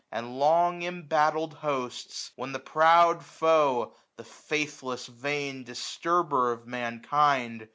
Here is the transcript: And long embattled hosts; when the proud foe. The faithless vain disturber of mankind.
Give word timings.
And 0.11 0.39
long 0.39 0.81
embattled 0.81 1.53
hosts; 1.53 2.31
when 2.35 2.53
the 2.53 2.59
proud 2.59 3.23
foe. 3.23 3.93
The 4.17 4.23
faithless 4.23 5.05
vain 5.05 5.63
disturber 5.63 6.51
of 6.51 6.65
mankind. 6.65 7.69